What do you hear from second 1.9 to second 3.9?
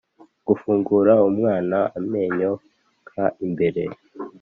amenyo yaka imbere,